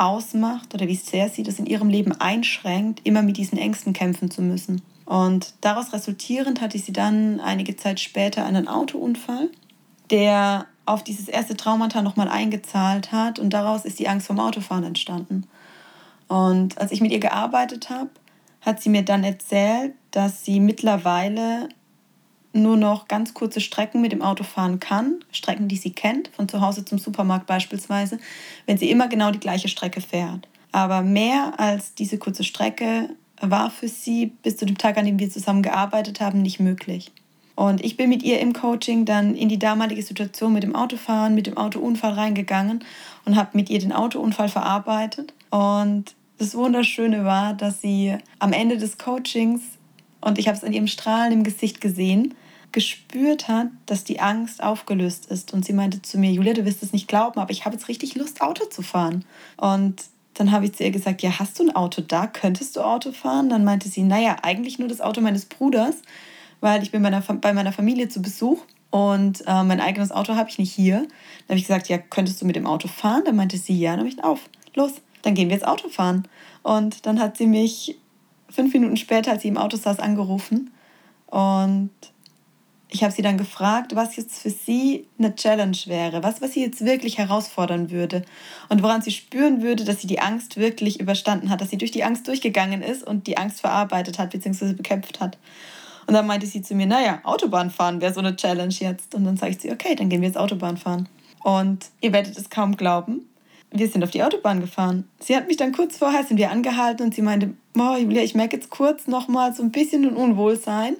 ausmacht 0.00 0.74
oder 0.74 0.88
wie 0.88 0.96
sehr 0.96 1.28
sie 1.28 1.42
das 1.42 1.58
in 1.58 1.66
ihrem 1.66 1.88
Leben 1.88 2.12
einschränkt, 2.12 3.00
immer 3.04 3.22
mit 3.22 3.36
diesen 3.36 3.58
Ängsten 3.58 3.92
kämpfen 3.92 4.30
zu 4.30 4.42
müssen. 4.42 4.82
Und 5.04 5.54
daraus 5.60 5.92
resultierend 5.92 6.60
hatte 6.60 6.78
sie 6.78 6.92
dann 6.92 7.40
einige 7.40 7.76
Zeit 7.76 8.00
später 8.00 8.44
einen 8.44 8.66
Autounfall, 8.66 9.50
der 10.10 10.66
auf 10.86 11.04
dieses 11.04 11.28
erste 11.28 11.56
Traumata 11.56 12.02
nochmal 12.02 12.28
eingezahlt 12.28 13.12
hat 13.12 13.38
und 13.38 13.50
daraus 13.50 13.84
ist 13.84 13.98
die 13.98 14.08
Angst 14.08 14.26
vom 14.26 14.40
Autofahren 14.40 14.84
entstanden. 14.84 15.46
Und 16.28 16.78
als 16.78 16.92
ich 16.92 17.00
mit 17.00 17.12
ihr 17.12 17.20
gearbeitet 17.20 17.90
habe, 17.90 18.10
hat 18.60 18.80
sie 18.80 18.88
mir 18.88 19.02
dann 19.02 19.24
erzählt, 19.24 19.94
dass 20.10 20.44
sie 20.44 20.60
mittlerweile 20.60 21.68
nur 22.52 22.76
noch 22.76 23.08
ganz 23.08 23.34
kurze 23.34 23.60
Strecken 23.60 24.00
mit 24.00 24.12
dem 24.12 24.22
Auto 24.22 24.44
fahren 24.44 24.80
kann, 24.80 25.24
Strecken, 25.30 25.68
die 25.68 25.76
sie 25.76 25.92
kennt, 25.92 26.28
von 26.28 26.48
zu 26.48 26.60
Hause 26.60 26.84
zum 26.84 26.98
Supermarkt 26.98 27.46
beispielsweise, 27.46 28.18
wenn 28.66 28.78
sie 28.78 28.90
immer 28.90 29.08
genau 29.08 29.30
die 29.30 29.40
gleiche 29.40 29.68
Strecke 29.68 30.00
fährt. 30.00 30.48
Aber 30.72 31.02
mehr 31.02 31.58
als 31.58 31.94
diese 31.94 32.18
kurze 32.18 32.44
Strecke 32.44 33.10
war 33.40 33.70
für 33.70 33.88
sie 33.88 34.26
bis 34.26 34.56
zu 34.56 34.66
dem 34.66 34.78
Tag, 34.78 34.98
an 34.98 35.06
dem 35.06 35.18
wir 35.18 35.30
zusammen 35.30 35.62
gearbeitet 35.62 36.20
haben, 36.20 36.42
nicht 36.42 36.60
möglich. 36.60 37.12
Und 37.56 37.84
ich 37.84 37.96
bin 37.96 38.08
mit 38.08 38.22
ihr 38.22 38.40
im 38.40 38.52
Coaching 38.52 39.04
dann 39.04 39.34
in 39.34 39.48
die 39.48 39.58
damalige 39.58 40.02
Situation 40.02 40.52
mit 40.52 40.62
dem 40.62 40.74
Autofahren, 40.74 41.34
mit 41.34 41.46
dem 41.46 41.58
Autounfall 41.58 42.12
reingegangen 42.12 42.84
und 43.26 43.36
habe 43.36 43.50
mit 43.52 43.68
ihr 43.68 43.78
den 43.78 43.92
Autounfall 43.92 44.48
verarbeitet. 44.48 45.34
Und 45.50 46.14
das 46.38 46.54
Wunderschöne 46.54 47.24
war, 47.24 47.52
dass 47.52 47.82
sie 47.82 48.16
am 48.38 48.54
Ende 48.54 48.78
des 48.78 48.96
Coachings, 48.96 49.60
und 50.20 50.38
ich 50.38 50.48
habe 50.48 50.56
es 50.56 50.64
an 50.64 50.72
ihrem 50.72 50.86
Strahlen 50.86 51.32
im 51.32 51.44
Gesicht 51.44 51.80
gesehen, 51.80 52.34
gespürt 52.72 53.48
hat, 53.48 53.68
dass 53.86 54.04
die 54.04 54.20
Angst 54.20 54.62
aufgelöst 54.62 55.26
ist. 55.26 55.52
Und 55.52 55.64
sie 55.64 55.72
meinte 55.72 56.02
zu 56.02 56.18
mir, 56.18 56.30
Julia, 56.30 56.54
du 56.54 56.64
wirst 56.64 56.82
es 56.82 56.92
nicht 56.92 57.08
glauben, 57.08 57.40
aber 57.40 57.50
ich 57.50 57.64
habe 57.64 57.74
jetzt 57.74 57.88
richtig 57.88 58.14
Lust, 58.14 58.42
Auto 58.42 58.64
zu 58.66 58.82
fahren. 58.82 59.24
Und 59.56 60.02
dann 60.34 60.52
habe 60.52 60.64
ich 60.64 60.74
zu 60.74 60.84
ihr 60.84 60.90
gesagt, 60.90 61.22
ja, 61.22 61.38
hast 61.38 61.58
du 61.58 61.64
ein 61.64 61.74
Auto 61.74 62.00
da? 62.00 62.26
Könntest 62.26 62.76
du 62.76 62.82
Auto 62.82 63.12
fahren? 63.12 63.48
Dann 63.48 63.64
meinte 63.64 63.88
sie, 63.88 64.02
naja, 64.02 64.36
eigentlich 64.42 64.78
nur 64.78 64.88
das 64.88 65.00
Auto 65.00 65.20
meines 65.20 65.46
Bruders, 65.46 65.96
weil 66.60 66.82
ich 66.82 66.92
bin 66.92 67.02
bei 67.02 67.10
meiner, 67.10 67.34
bei 67.34 67.52
meiner 67.52 67.72
Familie 67.72 68.08
zu 68.08 68.22
Besuch 68.22 68.62
und 68.90 69.42
äh, 69.46 69.62
mein 69.62 69.80
eigenes 69.80 70.12
Auto 70.12 70.34
habe 70.34 70.50
ich 70.50 70.58
nicht 70.58 70.72
hier. 70.72 70.98
Dann 70.98 71.48
habe 71.50 71.58
ich 71.58 71.66
gesagt, 71.66 71.88
ja, 71.88 71.98
könntest 71.98 72.40
du 72.42 72.46
mit 72.46 72.56
dem 72.56 72.66
Auto 72.66 72.88
fahren? 72.88 73.22
Dann 73.24 73.36
meinte 73.36 73.56
sie, 73.56 73.78
ja. 73.78 73.92
Dann 73.92 74.00
habe 74.00 74.08
ich 74.08 74.22
auf, 74.22 74.48
los, 74.74 74.92
dann 75.22 75.34
gehen 75.34 75.48
wir 75.48 75.56
jetzt 75.56 75.66
Auto 75.66 75.88
fahren. 75.88 76.26
Und 76.62 77.06
dann 77.06 77.20
hat 77.20 77.36
sie 77.36 77.46
mich 77.46 77.96
fünf 78.50 78.72
Minuten 78.72 78.96
später, 78.96 79.32
als 79.32 79.42
sie 79.42 79.48
im 79.48 79.58
Auto 79.58 79.76
saß, 79.76 79.98
angerufen 79.98 80.70
und 81.26 81.90
ich 82.92 83.04
habe 83.04 83.12
sie 83.12 83.22
dann 83.22 83.38
gefragt, 83.38 83.94
was 83.94 84.16
jetzt 84.16 84.42
für 84.42 84.50
sie 84.50 85.06
eine 85.18 85.34
Challenge 85.36 85.76
wäre, 85.86 86.24
was, 86.24 86.42
was 86.42 86.54
sie 86.54 86.62
jetzt 86.62 86.84
wirklich 86.84 87.18
herausfordern 87.18 87.90
würde 87.90 88.22
und 88.68 88.82
woran 88.82 89.00
sie 89.00 89.12
spüren 89.12 89.62
würde, 89.62 89.84
dass 89.84 90.00
sie 90.00 90.08
die 90.08 90.18
Angst 90.18 90.56
wirklich 90.56 90.98
überstanden 90.98 91.50
hat, 91.50 91.60
dass 91.60 91.70
sie 91.70 91.78
durch 91.78 91.92
die 91.92 92.02
Angst 92.02 92.26
durchgegangen 92.26 92.82
ist 92.82 93.06
und 93.06 93.28
die 93.28 93.38
Angst 93.38 93.60
verarbeitet 93.60 94.18
hat 94.18 94.30
bzw. 94.30 94.72
bekämpft 94.72 95.20
hat. 95.20 95.38
Und 96.06 96.14
dann 96.14 96.26
meinte 96.26 96.46
sie 96.46 96.62
zu 96.62 96.74
mir, 96.74 96.86
naja, 96.86 97.20
Autobahn 97.22 97.70
fahren 97.70 98.00
wäre 98.00 98.12
so 98.12 98.18
eine 98.18 98.34
Challenge 98.34 98.74
jetzt. 98.76 99.14
Und 99.14 99.24
dann 99.24 99.36
sage 99.36 99.52
ich 99.52 99.60
sie, 99.60 99.70
okay, 99.70 99.94
dann 99.94 100.08
gehen 100.08 100.22
wir 100.22 100.28
jetzt 100.28 100.38
Autobahn 100.38 100.76
fahren. 100.76 101.08
Und 101.44 101.86
ihr 102.00 102.12
werdet 102.12 102.36
es 102.36 102.50
kaum 102.50 102.76
glauben, 102.76 103.28
wir 103.72 103.88
sind 103.88 104.02
auf 104.02 104.10
die 104.10 104.22
Autobahn 104.22 104.60
gefahren. 104.60 105.08
Sie 105.20 105.36
hat 105.36 105.46
mich 105.46 105.56
dann 105.56 105.72
kurz 105.72 105.96
vorher, 105.96 106.24
sind 106.24 106.38
wir 106.38 106.50
angehalten 106.50 107.06
und 107.06 107.14
sie 107.14 107.22
meinte, 107.22 107.54
oh, 107.78 107.96
Julia, 107.96 108.22
ich 108.22 108.34
merke 108.34 108.56
jetzt 108.56 108.70
kurz 108.70 109.06
nochmal 109.06 109.54
so 109.54 109.62
ein 109.62 109.70
bisschen 109.70 110.04
ein 110.04 110.16
Unwohlsein. 110.16 110.96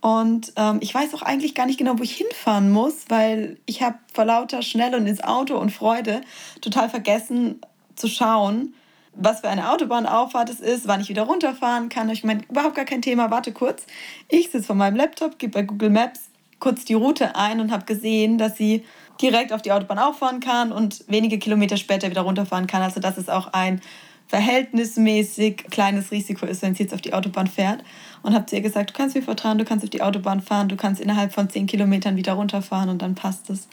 Und 0.00 0.52
ähm, 0.56 0.78
ich 0.80 0.94
weiß 0.94 1.14
auch 1.14 1.22
eigentlich 1.22 1.54
gar 1.54 1.64
nicht 1.64 1.78
genau, 1.78 1.98
wo 1.98 2.02
ich 2.02 2.14
hinfahren 2.14 2.70
muss, 2.70 3.06
weil 3.08 3.56
ich 3.64 3.82
habe 3.82 3.96
vor 4.12 4.26
lauter 4.26 4.60
Schnell 4.60 4.94
und 4.94 5.06
ins 5.06 5.24
Auto 5.24 5.56
und 5.56 5.70
Freude 5.70 6.20
total 6.60 6.90
vergessen 6.90 7.60
zu 7.94 8.08
schauen, 8.08 8.74
was 9.14 9.40
für 9.40 9.48
eine 9.48 9.70
Autobahnauffahrt 9.70 10.50
es 10.50 10.60
ist, 10.60 10.86
wann 10.86 11.00
ich 11.00 11.08
wieder 11.08 11.22
runterfahren 11.22 11.88
kann. 11.88 12.10
Ich 12.10 12.22
meine, 12.22 12.42
überhaupt 12.50 12.74
gar 12.74 12.84
kein 12.84 13.00
Thema, 13.00 13.30
warte 13.30 13.52
kurz. 13.52 13.86
Ich 14.28 14.50
sitze 14.50 14.64
vor 14.66 14.76
meinem 14.76 14.96
Laptop, 14.96 15.38
gebe 15.38 15.52
bei 15.52 15.62
Google 15.62 15.90
Maps 15.90 16.28
kurz 16.58 16.84
die 16.84 16.94
Route 16.94 17.36
ein 17.36 17.60
und 17.60 17.72
habe 17.72 17.84
gesehen, 17.84 18.36
dass 18.36 18.56
sie 18.56 18.84
direkt 19.20 19.52
auf 19.52 19.62
die 19.62 19.72
Autobahn 19.72 19.98
auffahren 19.98 20.40
kann 20.40 20.72
und 20.72 21.04
wenige 21.08 21.38
Kilometer 21.38 21.76
später 21.76 22.10
wieder 22.10 22.22
runterfahren 22.22 22.66
kann. 22.66 22.82
Also 22.82 23.00
das 23.00 23.18
ist 23.18 23.30
auch 23.30 23.52
ein 23.52 23.80
verhältnismäßig 24.26 25.66
kleines 25.70 26.10
Risiko 26.10 26.46
ist, 26.46 26.62
wenn 26.62 26.74
sie 26.74 26.84
jetzt 26.84 26.94
auf 26.94 27.00
die 27.00 27.12
Autobahn 27.12 27.46
fährt. 27.46 27.84
Und 28.22 28.34
habe 28.34 28.46
zu 28.46 28.56
ihr 28.56 28.62
gesagt, 28.62 28.90
du 28.90 28.94
kannst 28.94 29.14
mir 29.14 29.22
vertrauen, 29.22 29.58
du 29.58 29.64
kannst 29.64 29.84
auf 29.84 29.90
die 29.90 30.02
Autobahn 30.02 30.40
fahren, 30.40 30.68
du 30.68 30.76
kannst 30.76 31.00
innerhalb 31.00 31.32
von 31.32 31.50
zehn 31.50 31.66
Kilometern 31.66 32.16
wieder 32.16 32.32
runterfahren 32.32 32.88
und 32.88 33.02
dann 33.02 33.14
passt 33.14 33.50
es. 33.50 33.68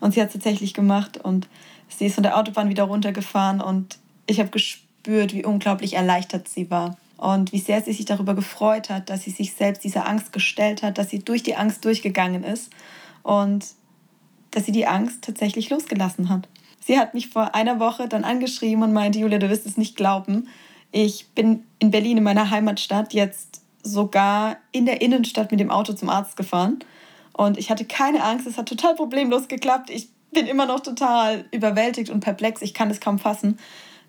Und 0.00 0.14
sie 0.14 0.20
hat 0.20 0.28
es 0.28 0.34
tatsächlich 0.34 0.72
gemacht 0.72 1.18
und 1.18 1.48
sie 1.88 2.06
ist 2.06 2.14
von 2.14 2.22
der 2.22 2.38
Autobahn 2.38 2.70
wieder 2.70 2.84
runtergefahren 2.84 3.60
und 3.60 3.98
ich 4.26 4.40
habe 4.40 4.50
gespürt, 4.50 5.34
wie 5.34 5.44
unglaublich 5.44 5.94
erleichtert 5.94 6.48
sie 6.48 6.70
war 6.70 6.96
und 7.18 7.52
wie 7.52 7.58
sehr 7.58 7.82
sie 7.82 7.92
sich 7.92 8.06
darüber 8.06 8.34
gefreut 8.34 8.88
hat, 8.88 9.10
dass 9.10 9.24
sie 9.24 9.30
sich 9.30 9.52
selbst 9.52 9.84
dieser 9.84 10.08
Angst 10.08 10.32
gestellt 10.32 10.82
hat, 10.82 10.96
dass 10.96 11.10
sie 11.10 11.18
durch 11.18 11.42
die 11.42 11.56
Angst 11.56 11.84
durchgegangen 11.84 12.44
ist 12.44 12.70
und 13.22 13.66
dass 14.50 14.66
sie 14.66 14.72
die 14.72 14.86
Angst 14.86 15.22
tatsächlich 15.22 15.70
losgelassen 15.70 16.28
hat. 16.28 16.48
Sie 16.80 16.98
hat 16.98 17.14
mich 17.14 17.28
vor 17.28 17.54
einer 17.54 17.78
Woche 17.78 18.08
dann 18.08 18.24
angeschrieben 18.24 18.82
und 18.82 18.92
meinte, 18.92 19.18
Julia, 19.18 19.38
du 19.38 19.50
wirst 19.50 19.66
es 19.66 19.76
nicht 19.76 19.96
glauben. 19.96 20.48
Ich 20.92 21.28
bin 21.34 21.64
in 21.78 21.90
Berlin, 21.90 22.18
in 22.18 22.24
meiner 22.24 22.50
Heimatstadt, 22.50 23.12
jetzt 23.12 23.60
sogar 23.82 24.56
in 24.72 24.86
der 24.86 25.00
Innenstadt 25.00 25.50
mit 25.50 25.60
dem 25.60 25.70
Auto 25.70 25.92
zum 25.92 26.08
Arzt 26.08 26.36
gefahren. 26.36 26.80
Und 27.32 27.58
ich 27.58 27.70
hatte 27.70 27.84
keine 27.84 28.22
Angst, 28.22 28.46
es 28.46 28.58
hat 28.58 28.68
total 28.68 28.94
problemlos 28.94 29.48
geklappt. 29.48 29.90
Ich 29.90 30.08
bin 30.32 30.46
immer 30.46 30.66
noch 30.66 30.80
total 30.80 31.44
überwältigt 31.52 32.10
und 32.10 32.20
perplex. 32.20 32.62
Ich 32.62 32.74
kann 32.74 32.90
es 32.90 33.00
kaum 33.00 33.18
fassen, 33.18 33.58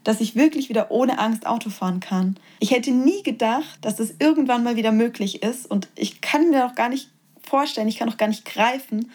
dass 0.03 0.19
ich 0.19 0.35
wirklich 0.35 0.69
wieder 0.69 0.91
ohne 0.91 1.19
Angst 1.19 1.45
Auto 1.45 1.69
fahren 1.69 1.99
kann. 1.99 2.37
Ich 2.59 2.71
hätte 2.71 2.91
nie 2.91 3.23
gedacht, 3.23 3.79
dass 3.81 3.95
das 3.95 4.15
irgendwann 4.19 4.63
mal 4.63 4.75
wieder 4.75 4.91
möglich 4.91 5.43
ist. 5.43 5.69
Und 5.69 5.87
ich 5.95 6.21
kann 6.21 6.49
mir 6.49 6.65
noch 6.65 6.75
gar 6.75 6.89
nicht 6.89 7.09
vorstellen, 7.43 7.87
ich 7.87 7.97
kann 7.97 8.09
noch 8.09 8.17
gar 8.17 8.27
nicht 8.27 8.45
greifen, 8.45 9.11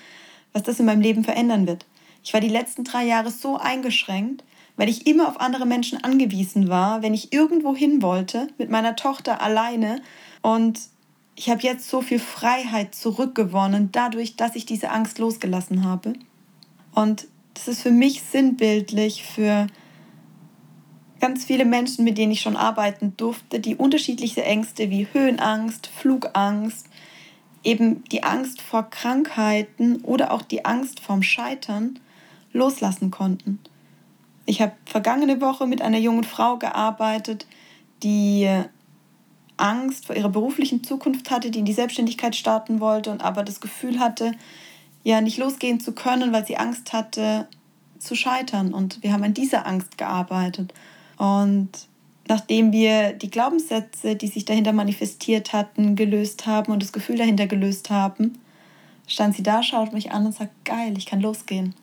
was 0.57 0.63
das 0.63 0.81
in 0.81 0.87
meinem 0.87 1.03
Leben 1.03 1.23
verändern 1.23 1.67
wird. 1.67 1.85
Ich 2.25 2.33
war 2.33 2.41
die 2.41 2.49
letzten 2.49 2.83
drei 2.83 3.05
Jahre 3.05 3.31
so 3.31 3.59
eingeschränkt, 3.59 4.43
weil 4.77 4.89
ich 4.89 5.07
immer 5.07 5.29
auf 5.29 5.39
andere 5.39 5.67
Menschen 5.67 6.03
angewiesen 6.03 6.69
war, 6.71 7.03
wenn 7.03 7.13
ich 7.13 7.31
irgendwo 7.31 7.77
hin 7.77 8.01
wollte, 8.01 8.49
mit 8.57 8.71
meiner 8.71 8.97
Tochter 8.97 9.43
alleine. 9.43 10.01
Und 10.41 10.81
ich 11.35 11.51
habe 11.51 11.61
jetzt 11.61 11.91
so 11.91 12.01
viel 12.01 12.19
Freiheit 12.19 12.95
zurückgewonnen, 12.95 13.91
dadurch, 13.93 14.37
dass 14.37 14.57
ich 14.57 14.65
diese 14.65 14.91
Angst 14.91 15.19
losgelassen 15.19 15.85
habe. 15.85 16.15
Und 16.95 17.29
das 17.53 17.69
ist 17.69 17.83
für 17.83 17.91
mich 17.91 18.23
sinnbildlich 18.23 19.25
für 19.25 19.67
ganz 21.21 21.45
viele 21.45 21.67
Menschen, 21.67 22.03
mit 22.03 22.17
denen 22.17 22.33
ich 22.33 22.41
schon 22.41 22.57
arbeiten 22.57 23.13
durfte, 23.19 23.61
die 23.61 23.77
unterschiedliche 23.77 24.43
Ängste 24.43 24.89
wie 24.89 25.07
Höhenangst, 25.13 25.87
Flugangst, 25.87 26.89
eben 27.63 28.05
die 28.05 28.23
Angst 28.23 28.63
vor 28.63 28.91
Krankheiten 28.91 29.97
oder 30.03 30.33
auch 30.33 30.43
die 30.43 30.65
Angst 30.65 31.01
vorm 31.01 31.23
Scheitern 31.23 31.99
loslassen 32.53 33.11
konnten. 33.11 33.61
Ich 34.47 34.63
habe 34.63 34.73
vergangene 34.85 35.41
Woche 35.41 35.67
mit 35.67 35.83
einer 35.83 35.99
jungen 35.99 36.25
Frau 36.25 36.57
gearbeitet, 36.57 37.47
die 38.03 38.49
Angst 39.57 40.07
vor 40.07 40.17
ihrer 40.17 40.29
beruflichen 40.29 40.85
Zukunft 40.85 41.31
hatte, 41.31 41.51
die 41.51 41.59
in 41.59 41.65
die 41.65 41.73
Selbstständigkeit 41.73 42.37
starten 42.37 42.81
wollte 42.81 43.11
und 43.11 43.23
aber 43.23 43.43
das 43.43 43.61
Gefühl 43.61 43.99
hatte, 43.99 44.33
ja 45.03 45.21
nicht 45.21 45.39
losgehen 45.39 45.81
zu 45.81 45.93
können, 45.93 46.33
weil 46.33 46.47
sie 46.47 46.57
Angst 46.57 46.93
hatte 46.93 47.49
zu 47.99 48.15
scheitern. 48.15 48.75
Und 48.75 49.03
wir 49.03 49.13
haben 49.13 49.23
an 49.23 49.35
dieser 49.35 49.67
Angst 49.67 49.99
gearbeitet. 49.99 50.75
Und 51.17 51.71
nachdem 52.28 52.73
wir 52.73 53.12
die 53.12 53.30
Glaubenssätze, 53.30 54.16
die 54.16 54.26
sich 54.26 54.45
dahinter 54.45 54.73
manifestiert 54.73 55.52
hatten, 55.52 55.97
gelöst 55.97 56.47
haben 56.47 56.73
und 56.73 56.83
das 56.83 56.92
Gefühl 56.92 57.16
dahinter 57.16 57.47
gelöst 57.47 57.90
haben, 57.90 58.38
stand 59.06 59.37
sie 59.37 59.42
da, 59.42 59.62
schaut 59.62 59.92
mich 59.92 60.11
an 60.11 60.26
und 60.26 60.33
sagt, 60.33 60.64
geil, 60.64 60.95
ich 60.97 61.06
kann 61.06 61.21
losgehen. 61.21 61.75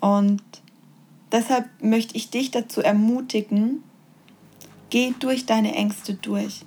Und 0.00 0.42
deshalb 1.32 1.66
möchte 1.80 2.16
ich 2.16 2.30
dich 2.30 2.50
dazu 2.50 2.80
ermutigen, 2.80 3.82
geh 4.90 5.14
durch 5.18 5.46
deine 5.46 5.74
Ängste 5.74 6.14
durch. 6.14 6.62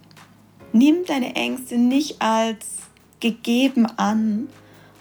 Nimm 0.72 1.06
deine 1.06 1.36
Ängste 1.36 1.78
nicht 1.78 2.22
als 2.22 2.66
gegeben 3.20 3.86
an 3.86 4.48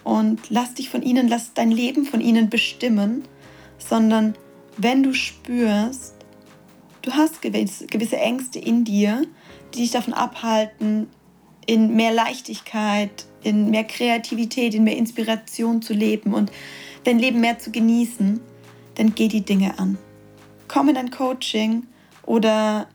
und 0.03 0.51
lass 0.51 0.75
dich 0.75 0.89
von 0.89 1.03
ihnen, 1.03 1.29
lass 1.29 1.55
dein 1.55 1.71
Leben 1.71 2.05
von 2.05 2.21
ihnen 2.21 2.49
bestimmen, 2.49 3.25
sondern 3.79 4.35
wenn 4.77 5.03
du 5.03 5.13
spürst, 5.13 6.15
du 7.03 7.13
hast 7.13 7.43
gewisse 7.43 8.17
Ängste 8.17 8.59
in 8.59 8.85
dir, 8.85 9.23
die 9.75 9.79
dich 9.79 9.91
davon 9.91 10.15
abhalten, 10.15 11.09
in 11.67 11.95
mehr 11.97 12.13
Leichtigkeit, 12.13 13.27
in 13.43 13.71
mehr 13.71 13.85
Kreativität, 13.85 14.75
in 14.75 14.85
mehr 14.85 14.97
Inspiration 14.97 15.83
zu 15.83 15.93
leben 15.93 16.33
und 16.33 16.51
dein 17.05 17.19
Leben 17.19 17.41
mehr 17.41 17.59
zu 17.59 17.71
genießen, 17.71 18.41
dann 18.95 19.15
geh 19.15 19.29
die 19.29 19.43
Dinge 19.45 19.79
an. 19.79 19.99
Komm 20.67 20.89
in 20.89 20.95
dein 20.95 21.11
Coaching 21.11 21.87
Oder 22.25 22.89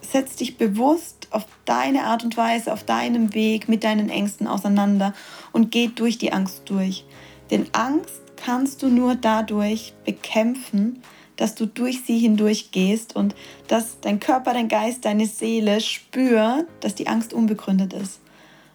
setz 0.00 0.36
dich 0.36 0.56
bewusst 0.56 1.28
auf 1.30 1.46
deine 1.64 2.04
Art 2.04 2.24
und 2.24 2.36
Weise, 2.36 2.72
auf 2.72 2.84
deinem 2.84 3.34
Weg 3.34 3.68
mit 3.68 3.84
deinen 3.84 4.08
Ängsten 4.08 4.46
auseinander 4.46 5.12
und 5.52 5.70
geh 5.70 5.88
durch 5.88 6.16
die 6.16 6.32
Angst 6.32 6.62
durch. 6.66 7.04
Denn 7.50 7.66
Angst 7.72 8.22
kannst 8.36 8.82
du 8.82 8.88
nur 8.88 9.16
dadurch 9.16 9.92
bekämpfen, 10.04 11.02
dass 11.36 11.54
du 11.54 11.66
durch 11.66 12.02
sie 12.04 12.18
hindurch 12.18 12.70
gehst 12.70 13.14
und 13.14 13.34
dass 13.68 14.00
dein 14.00 14.20
Körper, 14.20 14.52
dein 14.52 14.68
Geist, 14.68 15.04
deine 15.04 15.26
Seele 15.26 15.80
spürt, 15.80 16.66
dass 16.80 16.94
die 16.94 17.08
Angst 17.08 17.32
unbegründet 17.32 17.92
ist. 17.92 18.20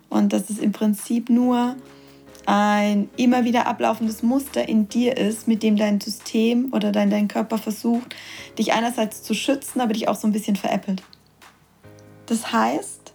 Und 0.10 0.34
dass 0.34 0.50
es 0.50 0.60
im 0.60 0.72
Prinzip 0.72 1.30
nur 1.30 1.76
ein 2.46 3.10
immer 3.18 3.46
wieder 3.46 3.68
ablaufendes 3.68 4.24
Muster 4.24 4.68
in 4.68 4.90
dir 4.90 5.18
ist, 5.18 5.48
mit 5.48 5.64
dem 5.64 5.78
dein 5.78 6.02
System 6.02 6.70
oder 6.74 6.92
dein, 6.92 7.10
dein 7.10 7.28
Körper 7.28 7.58
versucht, 7.58 8.16
dich 8.58 8.74
einerseits 8.74 9.24
zu 9.24 9.34
schützen, 9.34 9.80
aber 9.80 9.94
dich 9.94 10.08
auch 10.08 10.16
so 10.16 10.28
ein 10.28 10.34
bisschen 10.34 10.56
veräppelt. 10.56 11.04
Das 12.26 12.52
heißt, 12.52 13.14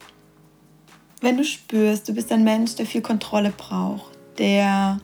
wenn 1.21 1.37
du 1.37 1.45
spürst, 1.45 2.09
du 2.09 2.15
bist 2.15 2.31
ein 2.33 2.45
Mensch, 2.45 2.77
der 2.77 2.87
viel 2.87 3.03
Kontrolle 3.03 3.53
braucht, 3.57 4.13
der 4.39 5.01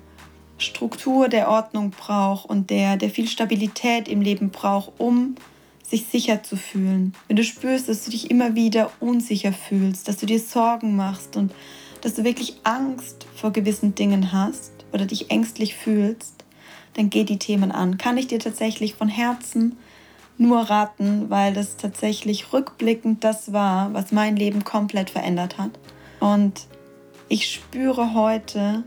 Struktur, 0.62 1.28
der 1.28 1.48
Ordnung 1.48 1.90
braucht 1.90 2.48
und 2.48 2.70
der, 2.70 2.96
der 2.96 3.10
viel 3.10 3.28
Stabilität 3.28 4.08
im 4.08 4.22
Leben 4.22 4.50
braucht, 4.50 4.92
um 4.98 5.34
sich 5.82 6.06
sicher 6.06 6.42
zu 6.42 6.56
fühlen. 6.56 7.14
Wenn 7.28 7.36
du 7.36 7.44
spürst, 7.44 7.88
dass 7.88 8.04
du 8.04 8.10
dich 8.10 8.30
immer 8.30 8.54
wieder 8.54 8.90
unsicher 9.00 9.52
fühlst, 9.52 10.08
dass 10.08 10.16
du 10.16 10.26
dir 10.26 10.40
Sorgen 10.40 10.96
machst 10.96 11.36
und 11.36 11.52
dass 12.00 12.14
du 12.14 12.24
wirklich 12.24 12.56
Angst 12.64 13.26
vor 13.34 13.52
gewissen 13.52 13.94
Dingen 13.94 14.32
hast 14.32 14.72
oder 14.92 15.04
dich 15.04 15.30
ängstlich 15.30 15.74
fühlst, 15.74 16.44
dann 16.94 17.10
geh 17.10 17.24
die 17.24 17.38
Themen 17.38 17.72
an. 17.72 17.98
Kann 17.98 18.16
ich 18.16 18.26
dir 18.26 18.38
tatsächlich 18.38 18.94
von 18.94 19.08
Herzen 19.08 19.76
nur 20.38 20.62
raten, 20.62 21.30
weil 21.30 21.52
das 21.52 21.76
tatsächlich 21.76 22.52
rückblickend 22.52 23.22
das 23.22 23.52
war, 23.52 23.92
was 23.92 24.12
mein 24.12 24.36
Leben 24.36 24.64
komplett 24.64 25.10
verändert 25.10 25.58
hat. 25.58 25.72
Und 26.20 26.66
ich 27.28 27.50
spüre 27.50 28.14
heute 28.14 28.84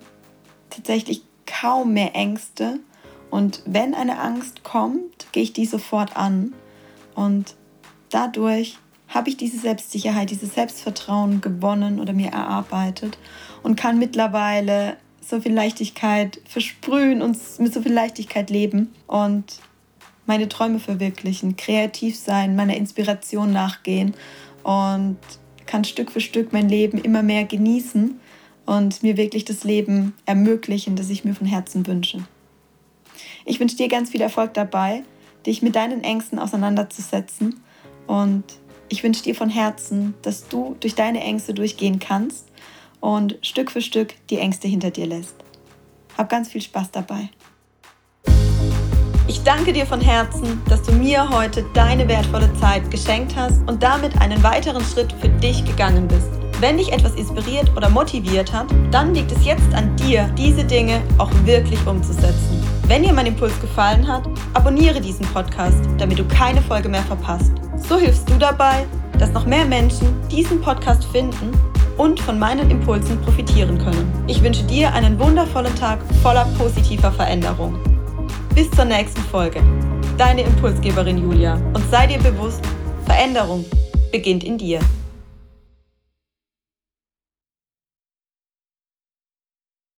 tatsächlich 0.69 1.23
kaum 1.45 1.93
mehr 1.93 2.15
Ängste. 2.15 2.79
Und 3.29 3.61
wenn 3.65 3.93
eine 3.93 4.19
Angst 4.19 4.63
kommt, 4.63 5.31
gehe 5.31 5.43
ich 5.43 5.53
die 5.53 5.65
sofort 5.65 6.15
an. 6.15 6.53
Und 7.15 7.55
dadurch 8.09 8.77
habe 9.07 9.29
ich 9.29 9.37
diese 9.37 9.59
Selbstsicherheit, 9.59 10.29
dieses 10.29 10.55
Selbstvertrauen 10.55 11.41
gewonnen 11.41 11.99
oder 11.99 12.13
mir 12.13 12.31
erarbeitet 12.31 13.17
und 13.63 13.75
kann 13.75 13.99
mittlerweile 13.99 14.97
so 15.21 15.41
viel 15.41 15.53
Leichtigkeit 15.53 16.39
versprühen 16.45 17.21
und 17.21 17.37
mit 17.59 17.73
so 17.73 17.81
viel 17.81 17.93
Leichtigkeit 17.93 18.49
leben 18.49 18.93
und 19.07 19.59
meine 20.25 20.49
Träume 20.49 20.79
verwirklichen, 20.79 21.55
kreativ 21.55 22.17
sein, 22.17 22.55
meiner 22.55 22.75
Inspiration 22.75 23.51
nachgehen 23.51 24.15
und 24.63 25.17
kann 25.65 25.83
Stück 25.83 26.11
für 26.11 26.21
Stück 26.21 26.53
mein 26.53 26.69
Leben 26.69 26.97
immer 26.97 27.23
mehr 27.23 27.43
genießen 27.43 28.19
und 28.65 29.03
mir 29.03 29.17
wirklich 29.17 29.45
das 29.45 29.63
Leben 29.63 30.13
ermöglichen, 30.25 30.95
das 30.95 31.09
ich 31.09 31.23
mir 31.23 31.35
von 31.35 31.47
Herzen 31.47 31.85
wünsche. 31.87 32.25
Ich 33.45 33.59
wünsche 33.59 33.77
dir 33.77 33.87
ganz 33.87 34.09
viel 34.09 34.21
Erfolg 34.21 34.53
dabei, 34.53 35.03
dich 35.45 35.61
mit 35.61 35.75
deinen 35.75 36.03
Ängsten 36.03 36.39
auseinanderzusetzen 36.39 37.61
und 38.07 38.43
ich 38.89 39.03
wünsche 39.03 39.23
dir 39.23 39.35
von 39.35 39.49
Herzen, 39.49 40.13
dass 40.21 40.47
du 40.47 40.75
durch 40.79 40.95
deine 40.95 41.21
Ängste 41.21 41.53
durchgehen 41.53 41.99
kannst 41.99 42.47
und 42.99 43.37
Stück 43.41 43.71
für 43.71 43.81
Stück 43.81 44.13
die 44.29 44.37
Ängste 44.37 44.67
hinter 44.67 44.91
dir 44.91 45.07
lässt. 45.07 45.35
Hab 46.17 46.29
ganz 46.29 46.49
viel 46.49 46.61
Spaß 46.61 46.91
dabei. 46.91 47.29
Ich 49.27 49.41
danke 49.43 49.73
dir 49.73 49.85
von 49.85 50.01
Herzen, 50.01 50.61
dass 50.69 50.83
du 50.83 50.91
mir 50.91 51.29
heute 51.29 51.65
deine 51.73 52.07
wertvolle 52.07 52.51
Zeit 52.59 52.89
geschenkt 52.91 53.35
hast 53.35 53.67
und 53.67 53.81
damit 53.81 54.19
einen 54.21 54.41
weiteren 54.43 54.83
Schritt 54.83 55.13
für 55.13 55.29
dich 55.29 55.65
gegangen 55.65 56.07
bist. 56.07 56.44
Wenn 56.61 56.77
dich 56.77 56.93
etwas 56.93 57.15
inspiriert 57.15 57.69
oder 57.75 57.89
motiviert 57.89 58.53
hat, 58.53 58.67
dann 58.89 59.13
liegt 59.13 59.31
es 59.31 59.45
jetzt 59.45 59.73
an 59.73 59.93
dir, 59.97 60.29
diese 60.37 60.63
Dinge 60.63 61.01
auch 61.17 61.29
wirklich 61.43 61.85
umzusetzen. 61.85 62.63
Wenn 62.87 63.03
dir 63.03 63.11
mein 63.11 63.25
Impuls 63.25 63.59
gefallen 63.59 64.07
hat, 64.07 64.23
abonniere 64.53 65.01
diesen 65.01 65.25
Podcast, 65.27 65.83
damit 65.97 66.17
du 66.17 66.25
keine 66.25 66.61
Folge 66.61 66.87
mehr 66.87 67.03
verpasst. 67.03 67.51
So 67.89 67.97
hilfst 67.97 68.29
du 68.29 68.35
dabei, 68.35 68.85
dass 69.19 69.33
noch 69.33 69.45
mehr 69.45 69.65
Menschen 69.65 70.07
diesen 70.29 70.61
Podcast 70.61 71.03
finden 71.05 71.51
und 71.97 72.21
von 72.21 72.39
meinen 72.39 72.71
Impulsen 72.71 73.19
profitieren 73.21 73.77
können. 73.77 74.11
Ich 74.27 74.41
wünsche 74.41 74.63
dir 74.63 74.93
einen 74.93 75.19
wundervollen 75.19 75.75
Tag 75.75 75.99
voller 76.21 76.45
positiver 76.57 77.11
Veränderung. 77.11 77.77
Bis 78.53 78.71
zur 78.71 78.85
nächsten 78.85 79.21
Folge. 79.23 79.61
Deine 80.17 80.43
Impulsgeberin 80.43 81.17
Julia. 81.17 81.55
Und 81.73 81.83
sei 81.91 82.07
dir 82.07 82.19
bewusst, 82.19 82.61
Veränderung 83.05 83.65
beginnt 84.11 84.45
in 84.45 84.57
dir. 84.57 84.79